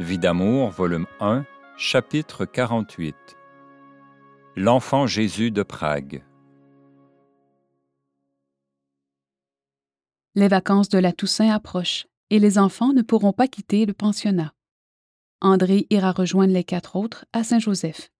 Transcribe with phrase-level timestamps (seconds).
[0.00, 1.46] Vie d'amour, volume 1,
[1.76, 3.14] chapitre 48.
[4.56, 6.24] L'enfant Jésus de Prague.
[10.34, 14.52] Les vacances de la Toussaint approchent et les enfants ne pourront pas quitter le pensionnat.
[15.40, 18.10] André ira rejoindre les quatre autres à Saint-Joseph.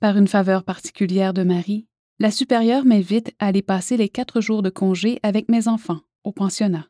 [0.00, 1.86] Par une faveur particulière de Marie,
[2.18, 6.32] la supérieure m'invite à aller passer les quatre jours de congé avec mes enfants au
[6.32, 6.88] pensionnat.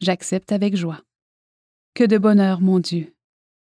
[0.00, 1.02] J'accepte avec joie.
[1.94, 3.11] Que de bonheur, mon Dieu,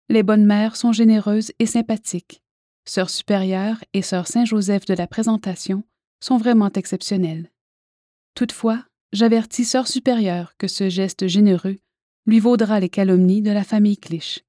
[0.10, 2.42] les bonnes mères sont généreuses et sympathiques.
[2.86, 5.84] Sœur supérieure et sœur Saint-Joseph de la présentation
[6.22, 7.52] sont vraiment exceptionnelles.
[8.34, 11.78] Toutefois, j'avertis sœur supérieure que ce geste généreux
[12.26, 14.46] lui vaudra les calomnies de la famille Clich.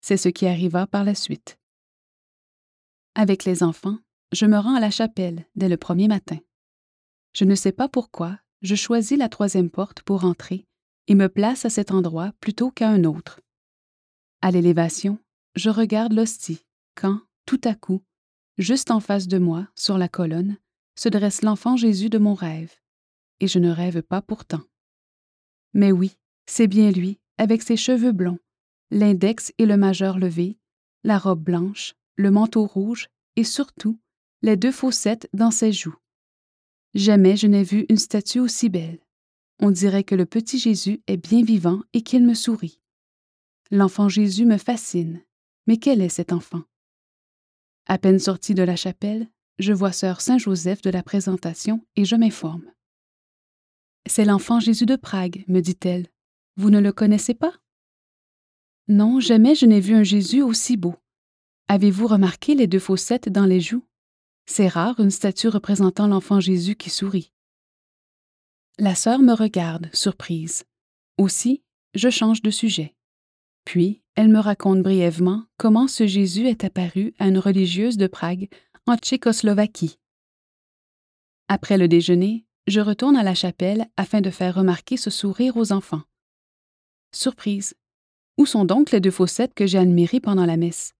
[0.00, 1.58] C'est ce qui arriva par la suite.
[3.14, 3.98] Avec les enfants,
[4.32, 6.38] je me rends à la chapelle dès le premier matin.
[7.34, 10.66] Je ne sais pas pourquoi, je choisis la troisième porte pour entrer
[11.06, 13.40] et me place à cet endroit plutôt qu'à un autre.
[14.44, 15.18] À l'élévation,
[15.54, 18.02] je regarde l'hostie quand, tout à coup,
[18.58, 20.58] juste en face de moi, sur la colonne,
[20.96, 22.70] se dresse l'enfant Jésus de mon rêve.
[23.40, 24.60] Et je ne rêve pas pourtant.
[25.72, 28.38] Mais oui, c'est bien lui, avec ses cheveux blonds,
[28.90, 30.58] l'index et le majeur levés,
[31.04, 33.98] la robe blanche, le manteau rouge et surtout
[34.42, 35.96] les deux fossettes dans ses joues.
[36.92, 39.00] Jamais je n'ai vu une statue aussi belle.
[39.58, 42.78] On dirait que le petit Jésus est bien vivant et qu'il me sourit.
[43.74, 45.20] L'enfant Jésus me fascine.
[45.66, 46.62] Mais quel est cet enfant?
[47.86, 52.14] À peine sorti de la chapelle, je vois sœur Saint-Joseph de la présentation et je
[52.14, 52.70] m'informe.
[54.06, 56.06] C'est l'enfant Jésus de Prague, me dit-elle.
[56.56, 57.52] Vous ne le connaissez pas?
[58.86, 60.94] Non, jamais je n'ai vu un Jésus aussi beau.
[61.66, 63.84] Avez-vous remarqué les deux fossettes dans les joues?
[64.46, 67.32] C'est rare une statue représentant l'enfant Jésus qui sourit.
[68.78, 70.62] La sœur me regarde, surprise.
[71.18, 71.64] Aussi,
[71.94, 72.94] je change de sujet.
[73.64, 78.48] Puis, elle me raconte brièvement comment ce Jésus est apparu à une religieuse de Prague,
[78.86, 79.98] en Tchécoslovaquie.
[81.48, 85.72] Après le déjeuner, je retourne à la chapelle afin de faire remarquer ce sourire aux
[85.72, 86.02] enfants.
[87.12, 87.74] Surprise.
[88.36, 90.94] Où sont donc les deux fossettes que j'ai admirées pendant la messe?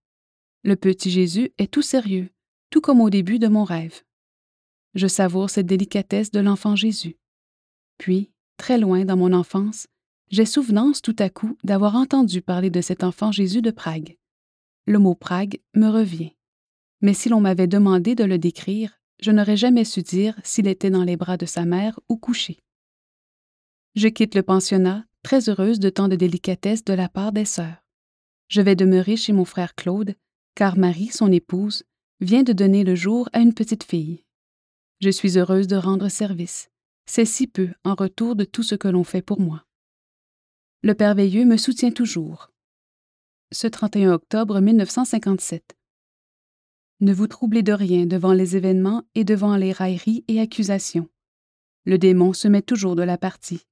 [0.62, 2.30] Le petit Jésus est tout sérieux,
[2.70, 4.02] tout comme au début de mon rêve.
[4.94, 7.16] Je savoure cette délicatesse de l'enfant Jésus.
[7.98, 9.88] Puis, très loin dans mon enfance,
[10.34, 14.16] j'ai souvenance tout à coup d'avoir entendu parler de cet enfant Jésus de Prague.
[14.84, 16.32] Le mot Prague me revient.
[17.00, 20.90] Mais si l'on m'avait demandé de le décrire, je n'aurais jamais su dire s'il était
[20.90, 22.58] dans les bras de sa mère ou couché.
[23.94, 27.84] Je quitte le pensionnat, très heureuse de tant de délicatesse de la part des sœurs.
[28.48, 30.16] Je vais demeurer chez mon frère Claude,
[30.56, 31.84] car Marie, son épouse,
[32.18, 34.24] vient de donner le jour à une petite fille.
[35.00, 36.70] Je suis heureuse de rendre service.
[37.06, 39.64] C'est si peu en retour de tout ce que l'on fait pour moi.
[40.84, 42.52] Le Père Veilleux me soutient toujours.
[43.52, 45.78] Ce 31 octobre 1957.
[47.00, 51.08] Ne vous troublez de rien devant les événements et devant les railleries et accusations.
[51.86, 53.62] Le démon se met toujours de la partie,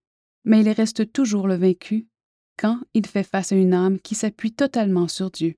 [0.46, 2.08] mais il reste toujours le vaincu
[2.56, 5.56] quand il fait face à une âme qui s'appuie totalement sur Dieu.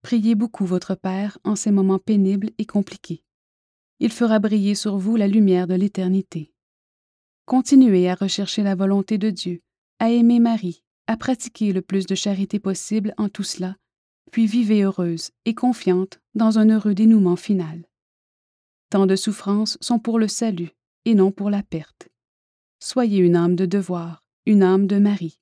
[0.00, 3.22] Priez beaucoup votre Père en ces moments pénibles et compliqués.
[4.00, 6.54] Il fera briller sur vous la lumière de l'éternité.
[7.44, 9.60] Continuez à rechercher la volonté de Dieu
[9.98, 13.76] à aimer Marie, à pratiquer le plus de charité possible en tout cela,
[14.30, 17.84] puis vivez heureuse et confiante dans un heureux dénouement final.
[18.90, 20.70] Tant de souffrances sont pour le salut
[21.04, 22.08] et non pour la perte.
[22.80, 25.40] Soyez une âme de devoir, une âme de Marie.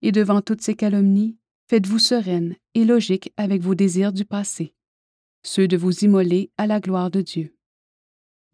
[0.00, 1.36] Et devant toutes ces calomnies,
[1.68, 4.74] faites-vous sereine et logique avec vos désirs du passé,
[5.42, 7.56] ceux de vous immoler à la gloire de Dieu.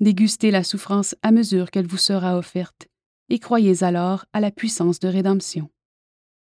[0.00, 2.89] Dégustez la souffrance à mesure qu'elle vous sera offerte
[3.28, 5.71] et croyez alors à la puissance de rédemption.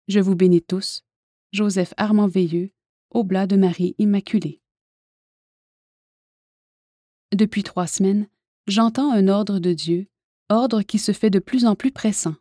[0.09, 1.03] Je vous bénis tous.
[1.53, 2.71] Joseph Armand Veilleux,
[3.11, 4.61] Oblat de Marie Immaculée.
[7.33, 8.29] Depuis trois semaines,
[8.67, 10.09] j'entends un ordre de Dieu,
[10.49, 12.35] ordre qui se fait de plus en plus pressant.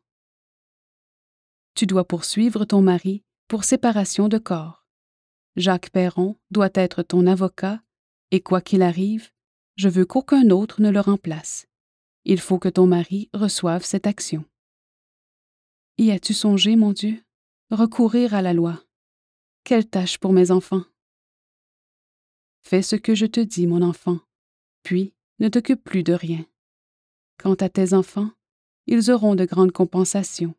[1.75, 4.86] Tu dois poursuivre ton mari pour séparation de corps.
[5.56, 7.81] Jacques Perron doit être ton avocat,
[8.31, 9.30] et quoi qu'il arrive,
[9.75, 11.68] je veux qu'aucun autre ne le remplace.
[12.25, 14.44] Il faut que ton mari reçoive cette action.
[15.98, 17.24] Y as-tu songé, mon Dieu?
[17.69, 18.83] Recourir à la loi.
[19.63, 20.83] Quelle tâche pour mes enfants.
[22.63, 24.19] Fais ce que je te dis, mon enfant,
[24.81, 26.45] puis ne t'occupe plus de rien.
[27.38, 28.31] Quant à tes enfants,
[28.88, 30.56] ils auront de grandes compensations.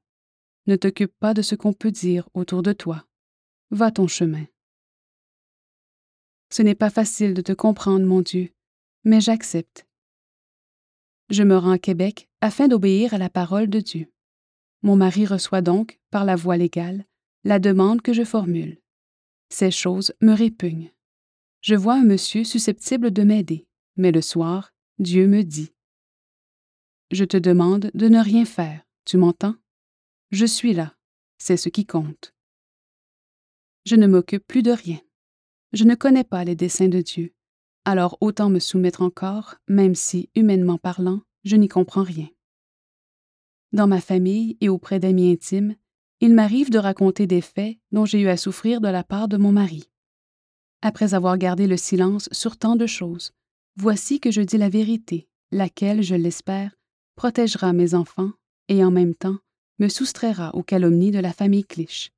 [0.66, 3.04] Ne t'occupe pas de ce qu'on peut dire autour de toi.
[3.70, 4.46] Va ton chemin.
[6.50, 8.52] Ce n'est pas facile de te comprendre, mon Dieu,
[9.02, 9.85] mais j'accepte
[11.28, 14.12] je me rends à Québec afin d'obéir à la parole de Dieu.
[14.82, 17.04] Mon mari reçoit donc, par la voie légale,
[17.44, 18.78] la demande que je formule.
[19.48, 20.92] Ces choses me répugnent.
[21.60, 25.72] Je vois un monsieur susceptible de m'aider, mais le soir, Dieu me dit
[27.10, 29.56] Je te demande de ne rien faire, tu m'entends?
[30.30, 30.94] Je suis là,
[31.38, 32.32] c'est ce qui compte.
[33.84, 35.00] Je ne m'occupe plus de rien.
[35.72, 37.34] Je ne connais pas les desseins de Dieu,
[37.86, 42.28] alors autant me soumettre encore, même si, humainement parlant, je n'y comprends rien.
[43.72, 45.76] Dans ma famille et auprès d'amis intimes,
[46.20, 49.36] il m'arrive de raconter des faits dont j'ai eu à souffrir de la part de
[49.36, 49.88] mon mari.
[50.82, 53.32] Après avoir gardé le silence sur tant de choses,
[53.76, 56.74] voici que je dis la vérité, laquelle, je l'espère,
[57.14, 58.32] protégera mes enfants
[58.68, 59.38] et en même temps
[59.78, 62.12] me soustraira aux calomnies de la famille Clich.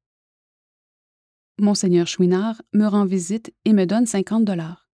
[1.61, 4.88] Monseigneur Chouinard me rend visite et me donne cinquante dollars.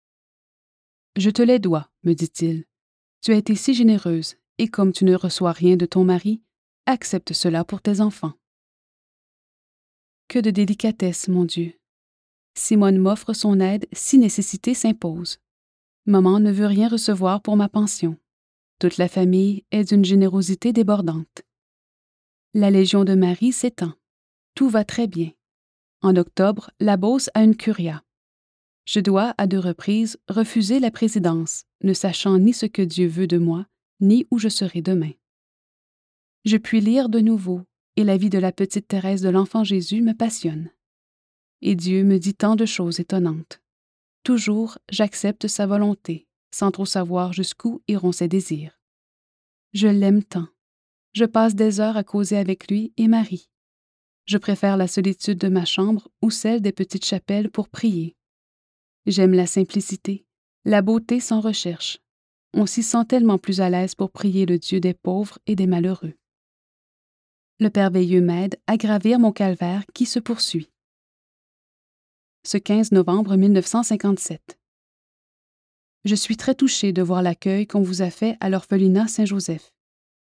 [1.15, 2.65] Je te les dois, me dit-il.
[3.21, 6.41] Tu as été si généreuse, et comme tu ne reçois rien de ton mari,
[6.85, 8.33] accepte cela pour tes enfants.
[10.27, 11.73] Que de délicatesse, mon Dieu.
[12.55, 15.39] Simone m'offre son aide si nécessité s'impose.
[16.05, 18.17] Maman ne veut rien recevoir pour ma pension.
[18.79, 21.43] Toute la famille est d'une générosité débordante.
[22.53, 23.93] La Légion de Marie s'étend.
[24.55, 25.31] Tout va très bien.
[26.01, 28.03] En octobre, la Beauce a une curia.
[28.85, 33.27] Je dois, à deux reprises, refuser la présidence, ne sachant ni ce que Dieu veut
[33.27, 33.65] de moi,
[33.99, 35.11] ni où je serai demain.
[36.45, 37.61] Je puis lire de nouveau,
[37.95, 40.69] et la vie de la petite Thérèse de l'Enfant Jésus me passionne
[41.63, 43.61] et Dieu me dit tant de choses étonnantes.
[44.23, 48.77] Toujours, j'accepte sa volonté, sans trop savoir jusqu'où iront ses désirs.
[49.71, 50.47] Je l'aime tant.
[51.13, 53.49] Je passe des heures à causer avec lui et Marie.
[54.25, 58.17] Je préfère la solitude de ma chambre ou celle des petites chapelles pour prier.
[59.05, 60.25] J'aime la simplicité,
[60.65, 61.99] la beauté sans recherche.
[62.53, 65.67] On s'y sent tellement plus à l'aise pour prier le Dieu des pauvres et des
[65.67, 66.13] malheureux.
[67.59, 70.69] Le Père Veilleux m'aide à gravir mon calvaire qui se poursuit
[72.45, 74.59] ce 15 novembre 1957.
[76.03, 79.71] Je suis très touchée de voir l'accueil qu'on vous a fait à l'orphelinat Saint-Joseph.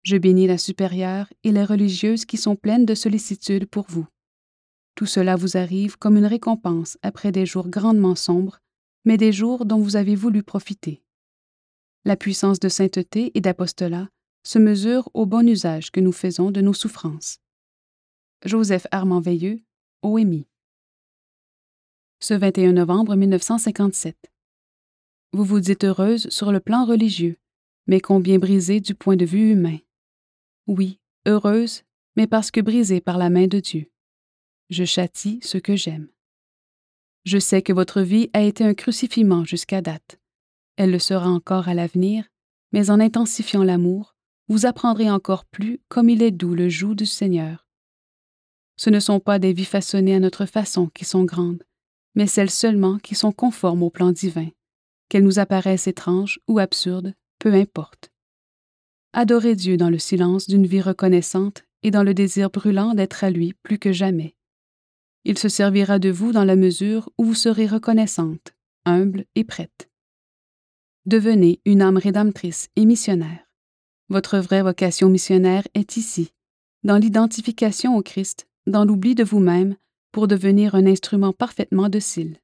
[0.05, 4.06] Je bénis la supérieure et les religieuses qui sont pleines de sollicitude pour vous.
[4.99, 8.59] Tout cela vous arrive comme une récompense après des jours grandement sombres,
[9.05, 11.05] mais des jours dont vous avez voulu profiter.
[12.05, 14.09] La puissance de sainteté et d'apostolat
[14.43, 17.39] se mesure au bon usage que nous faisons de nos souffrances.
[18.45, 19.61] Joseph Armand Veilleux,
[20.03, 20.49] OMI
[22.19, 24.17] ce 21 novembre 1957.
[25.33, 27.37] Vous vous dites heureuse sur le plan religieux,
[27.87, 29.79] mais combien brisée du point de vue humain.
[30.67, 31.85] Oui, heureuse,
[32.17, 33.93] mais parce que brisée par la main de Dieu.
[34.70, 36.09] Je châtie ce que j'aime.
[37.25, 40.19] Je sais que votre vie a été un crucifiement jusqu'à date.
[40.76, 42.25] Elle le sera encore à l'avenir,
[42.73, 44.15] mais en intensifiant l'amour,
[44.49, 47.67] vous apprendrez encore plus comme il est doux le joug du Seigneur.
[48.76, 51.64] Ce ne sont pas des vies façonnées à notre façon qui sont grandes,
[52.14, 54.49] mais celles seulement qui sont conformes au plan divin,
[55.09, 58.11] qu'elles nous apparaissent étranges ou absurdes, peu importe.
[59.12, 63.31] Adorez Dieu dans le silence d'une vie reconnaissante et dans le désir brûlant d'être à
[63.31, 64.35] lui plus que jamais.
[65.25, 68.55] Il se servira de vous dans la mesure où vous serez reconnaissante,
[68.85, 69.91] humble et prête.
[71.06, 73.49] Devenez une âme rédemptrice et missionnaire.
[74.09, 76.32] Votre vraie vocation missionnaire est ici,
[76.82, 79.76] dans l'identification au Christ, dans l'oubli de vous-même
[80.12, 82.38] pour devenir un instrument parfaitement docile.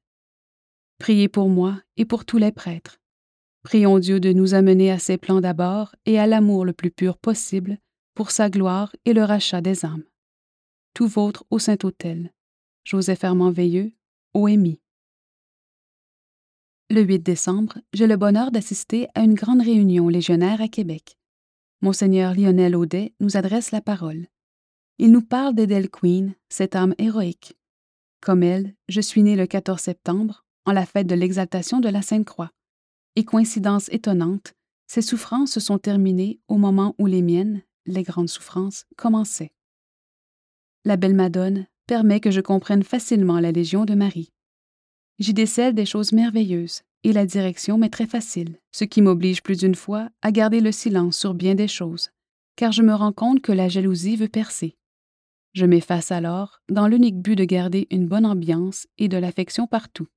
[0.99, 2.99] Priez pour moi et pour tous les prêtres.
[3.63, 7.17] Prions Dieu de nous amener à ses plans d'abord et à l'amour le plus pur
[7.17, 7.79] possible
[8.13, 10.03] pour sa gloire et le rachat des âmes.
[10.93, 12.31] Tout vôtre au Saint-Autel.
[12.85, 13.93] Joseph Armand Veilleux,
[14.35, 14.79] OMI.
[16.91, 21.17] Le 8 décembre, j'ai le bonheur d'assister à une grande réunion légionnaire à Québec.
[21.81, 24.27] Monseigneur Lionel Audet nous adresse la parole.
[24.99, 27.57] Il nous parle d'Edel Queen, cette âme héroïque.
[28.21, 32.03] Comme elle, je suis né le 14 septembre, en la fête de l'exaltation de la
[32.03, 32.51] Sainte Croix.
[33.15, 34.53] Et coïncidence étonnante,
[34.85, 39.55] ces souffrances se sont terminées au moment où les miennes, les grandes souffrances, commençaient.
[40.83, 44.31] La belle Madone permet que je comprenne facilement la Légion de Marie.
[45.19, 49.57] J'y décèle des choses merveilleuses, et la direction m'est très facile, ce qui m'oblige plus
[49.57, 52.09] d'une fois à garder le silence sur bien des choses,
[52.55, 54.75] car je me rends compte que la jalousie veut percer.
[55.53, 60.07] Je m'efface alors dans l'unique but de garder une bonne ambiance et de l'affection partout.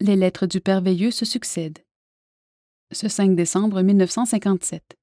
[0.00, 1.78] Les lettres du Père Veilleux se succèdent.
[2.92, 4.98] Ce 5 décembre 1957.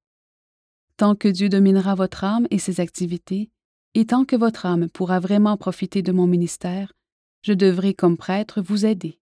[0.98, 3.50] Tant que Dieu dominera votre âme et ses activités,
[3.96, 6.94] et tant que votre âme pourra vraiment profiter de mon ministère,
[7.42, 9.20] je devrai, comme prêtre, vous aider.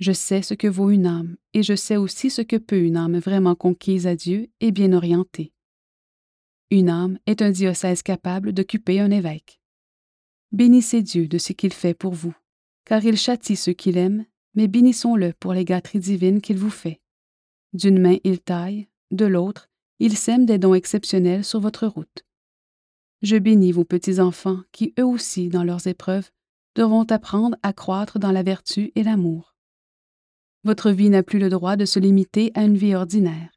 [0.00, 2.96] Je sais ce que vaut une âme, et je sais aussi ce que peut une
[2.96, 5.52] âme vraiment conquise à Dieu et bien orientée.
[6.70, 9.60] Une âme est un diocèse capable d'occuper un évêque.
[10.52, 12.34] Bénissez Dieu de ce qu'il fait pour vous.
[12.84, 17.00] car il châtie ceux qu'il aime, mais bénissons-le pour les gâteries divines qu'il vous fait.
[17.72, 19.68] D'une main il taille, de l'autre,
[19.98, 22.24] il sème des dons exceptionnels sur votre route.
[23.22, 26.30] Je bénis vos petits-enfants qui, eux aussi, dans leurs épreuves,
[26.74, 29.54] devront apprendre à croître dans la vertu et l'amour.
[30.64, 33.50] Votre vie n'a plus le droit de se limiter à une vie ordinaire.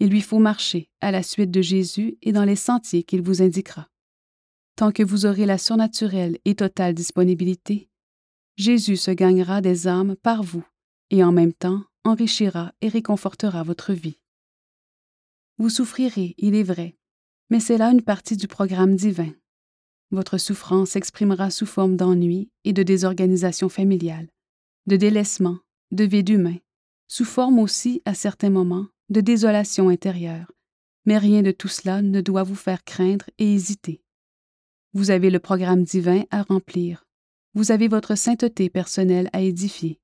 [0.00, 3.42] Il lui faut marcher à la suite de Jésus et dans les sentiers qu'il vous
[3.42, 3.88] indiquera.
[4.74, 7.88] Tant que vous aurez la surnaturelle et totale disponibilité,
[8.56, 10.66] Jésus se gagnera des âmes par vous
[11.10, 14.20] et en même temps enrichira et réconfortera votre vie.
[15.58, 16.96] Vous souffrirez, il est vrai,
[17.50, 19.32] mais c'est là une partie du programme divin.
[20.10, 24.28] Votre souffrance s'exprimera sous forme d'ennui et de désorganisation familiale,
[24.86, 25.58] de délaissement,
[25.90, 26.58] de vide humain,
[27.08, 30.50] sous forme aussi, à certains moments, de désolation intérieure,
[31.04, 34.02] mais rien de tout cela ne doit vous faire craindre et hésiter.
[34.92, 37.04] Vous avez le programme divin à remplir,
[37.54, 40.00] vous avez votre sainteté personnelle à édifier,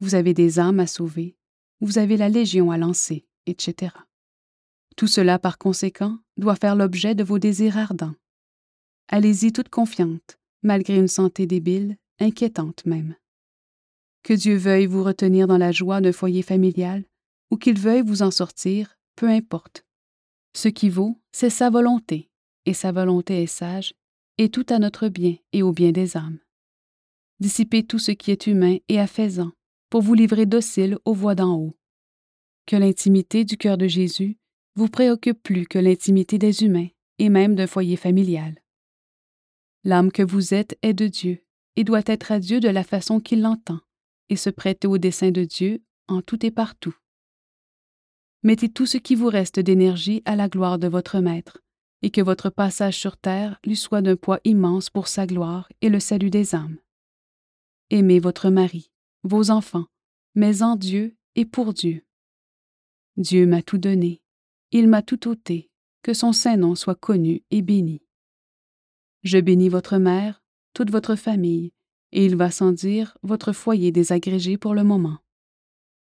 [0.00, 1.36] vous avez des âmes à sauver,
[1.80, 3.92] vous avez la Légion à lancer, etc.
[4.96, 8.14] Tout cela, par conséquent, doit faire l'objet de vos désirs ardents.
[9.08, 13.14] Allez-y toute confiante, malgré une santé débile, inquiétante même.
[14.22, 17.04] Que Dieu veuille vous retenir dans la joie d'un foyer familial,
[17.50, 19.84] ou qu'il veuille vous en sortir, peu importe.
[20.54, 22.30] Ce qui vaut, c'est sa volonté,
[22.64, 23.94] et sa volonté est sage,
[24.38, 26.38] et tout à notre bien et au bien des âmes.
[27.38, 29.52] Dissipez tout ce qui est humain et affaisant,
[29.90, 31.76] pour vous livrer docile aux voix d'en haut.
[32.66, 34.38] Que l'intimité du cœur de Jésus
[34.76, 38.62] vous préoccupe plus que l'intimité des humains et même d'un foyer familial.
[39.84, 41.42] L'âme que vous êtes est de Dieu
[41.76, 43.80] et doit être à Dieu de la façon qu'il l'entend
[44.28, 46.96] et se prêter au dessein de Dieu en tout et partout.
[48.42, 51.62] Mettez tout ce qui vous reste d'énergie à la gloire de votre Maître,
[52.02, 55.88] et que votre passage sur terre lui soit d'un poids immense pour sa gloire et
[55.88, 56.78] le salut des âmes.
[57.90, 58.90] Aimez votre mari,
[59.22, 59.86] vos enfants,
[60.34, 62.04] mais en Dieu et pour Dieu.
[63.16, 64.20] Dieu m'a tout donné,
[64.78, 65.70] il m'a tout ôté,
[66.02, 68.02] que son saint nom soit connu et béni.
[69.22, 71.72] Je bénis votre mère, toute votre famille,
[72.12, 75.16] et il va sans dire votre foyer désagrégé pour le moment.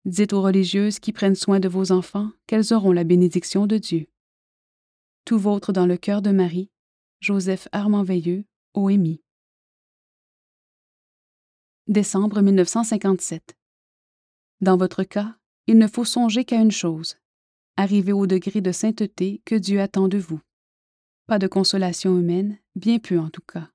[0.03, 4.07] Dites aux religieuses qui prennent soin de vos enfants qu'elles auront la bénédiction de Dieu.
[5.23, 6.69] Tout vôtre dans le cœur de Marie,
[7.21, 8.43] Joseph Armand Veilleux,
[8.73, 9.21] OMI.
[11.87, 13.55] Décembre 1957.
[14.59, 17.15] Dans votre cas, il ne faut songer qu'à une chose
[17.77, 20.41] arriver au degré de sainteté que Dieu attend de vous.
[21.27, 23.69] Pas de consolation humaine, bien peu en tout cas.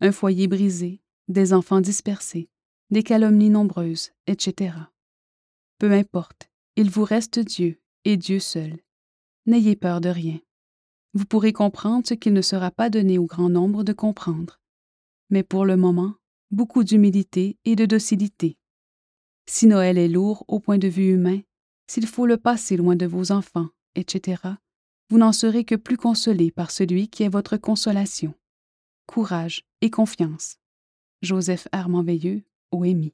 [0.00, 2.48] Un foyer brisé, des enfants dispersés,
[2.90, 4.74] des calomnies nombreuses, etc.
[5.78, 8.78] Peu importe, il vous reste Dieu et Dieu seul.
[9.46, 10.38] N'ayez peur de rien.
[11.14, 14.60] Vous pourrez comprendre ce qu'il ne sera pas donné au grand nombre de comprendre.
[15.30, 16.14] Mais pour le moment,
[16.50, 18.56] beaucoup d'humilité et de docilité.
[19.46, 21.40] Si Noël est lourd au point de vue humain,
[21.92, 24.42] s'il faut le passer loin de vos enfants, etc.,
[25.10, 28.32] vous n'en serez que plus consolé par celui qui est votre consolation.
[29.06, 30.56] Courage et confiance.
[31.20, 33.12] Joseph Armand Veilleux, OMI.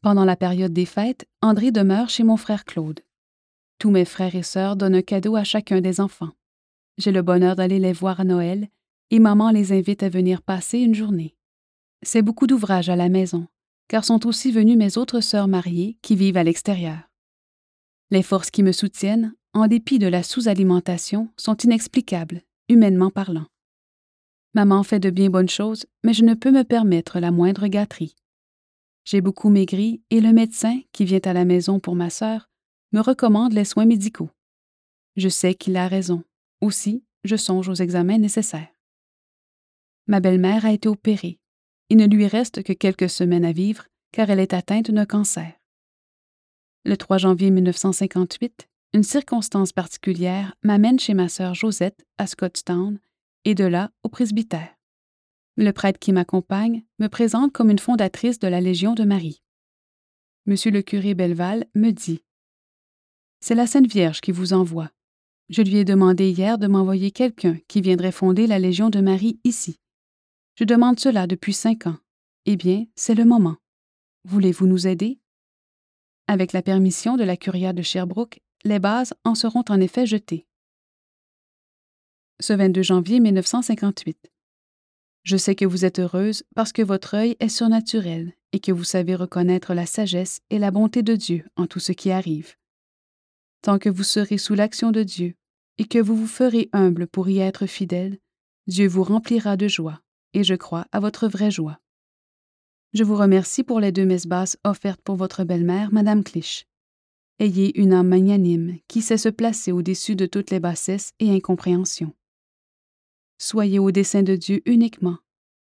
[0.00, 3.00] Pendant la période des fêtes, André demeure chez mon frère Claude.
[3.78, 6.32] Tous mes frères et sœurs donnent un cadeau à chacun des enfants.
[6.96, 8.70] J'ai le bonheur d'aller les voir à Noël
[9.10, 11.36] et maman les invite à venir passer une journée.
[12.02, 13.46] C'est beaucoup d'ouvrage à la maison,
[13.90, 17.10] car sont aussi venues mes autres sœurs mariées qui vivent à l'extérieur.
[18.12, 23.46] Les forces qui me soutiennent, en dépit de la sous-alimentation, sont inexplicables, humainement parlant.
[24.54, 28.14] Maman fait de bien bonnes choses, mais je ne peux me permettre la moindre gâterie.
[29.04, 32.48] J'ai beaucoup maigri et le médecin, qui vient à la maison pour ma sœur,
[32.92, 34.30] me recommande les soins médicaux.
[35.16, 36.22] Je sais qu'il a raison.
[36.60, 38.72] Aussi, je songe aux examens nécessaires.
[40.06, 41.39] Ma belle-mère a été opérée.
[41.90, 45.52] Il ne lui reste que quelques semaines à vivre car elle est atteinte d'un cancer.
[46.84, 52.98] Le 3 janvier 1958, une circonstance particulière m'amène chez ma sœur Josette à Scottstown
[53.44, 54.74] et de là au presbytère.
[55.56, 59.42] Le prêtre qui m'accompagne me présente comme une fondatrice de la Légion de Marie.
[60.46, 62.22] Monsieur le curé Belval me dit
[63.40, 64.90] C'est la Sainte Vierge qui vous envoie.
[65.48, 69.40] Je lui ai demandé hier de m'envoyer quelqu'un qui viendrait fonder la Légion de Marie
[69.44, 69.80] ici.
[70.56, 71.98] Je demande cela depuis cinq ans.
[72.46, 73.56] Eh bien, c'est le moment.
[74.24, 75.18] Voulez-vous nous aider?
[76.26, 80.46] Avec la permission de la curia de Sherbrooke, les bases en seront en effet jetées.
[82.40, 84.30] Ce 22 janvier 1958.
[85.22, 88.84] Je sais que vous êtes heureuse parce que votre œil est surnaturel et que vous
[88.84, 92.56] savez reconnaître la sagesse et la bonté de Dieu en tout ce qui arrive.
[93.62, 95.34] Tant que vous serez sous l'action de Dieu
[95.78, 98.18] et que vous vous ferez humble pour y être fidèle,
[98.66, 100.00] Dieu vous remplira de joie
[100.34, 101.80] et je crois à votre vraie joie.
[102.92, 106.66] Je vous remercie pour les deux messes basses offertes pour votre belle-mère, Madame Clich.
[107.38, 112.14] Ayez une âme magnanime qui sait se placer au-dessus de toutes les bassesses et incompréhensions.
[113.38, 115.16] Soyez au dessein de Dieu uniquement,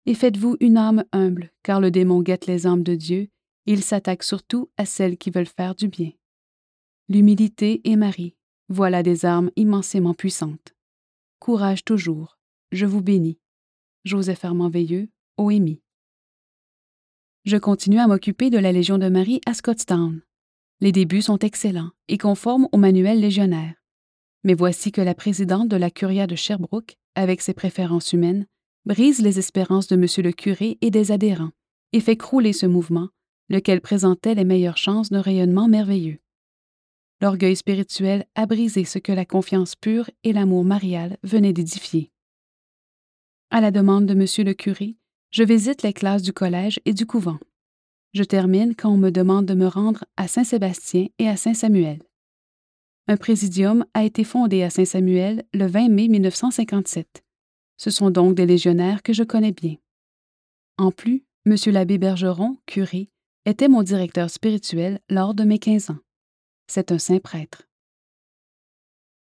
[0.07, 3.29] et faites-vous une âme humble, car le démon guette les âmes de Dieu,
[3.67, 6.11] et il s'attaque surtout à celles qui veulent faire du bien.
[7.09, 8.35] L'humilité et Marie,
[8.69, 10.73] voilà des armes immensément puissantes.
[11.39, 12.39] Courage toujours,
[12.71, 13.37] je vous bénis.
[14.07, 15.81] Joseph Armand Veilleux, OMI.
[17.43, 20.21] Je continue à m'occuper de la Légion de Marie à Scottstown.
[20.79, 23.75] Les débuts sont excellents et conformes au manuel légionnaire.
[24.45, 28.45] Mais voici que la présidente de la Curia de Sherbrooke, avec ses préférences humaines,
[28.85, 30.05] brise les espérances de M.
[30.23, 31.51] le curé et des adhérents
[31.91, 33.09] et fait crouler ce mouvement,
[33.49, 36.19] lequel présentait les meilleures chances d'un rayonnement merveilleux.
[37.21, 42.11] L'orgueil spirituel a brisé ce que la confiance pure et l'amour marial venaient d'édifier.
[43.49, 44.45] À la demande de M.
[44.45, 44.97] le curé,
[45.31, 47.39] je visite les classes du collège et du couvent.
[48.13, 52.01] Je termine quand on me demande de me rendre à Saint-Sébastien et à Saint-Samuel.
[53.07, 57.23] Un présidium a été fondé à Saint-Samuel le 20 mai 1957.
[57.77, 59.75] Ce sont donc des légionnaires que je connais bien.
[60.77, 61.55] En plus, M.
[61.67, 63.09] l'abbé Bergeron, curé,
[63.45, 65.99] était mon directeur spirituel lors de mes 15 ans.
[66.67, 67.66] C'est un saint prêtre.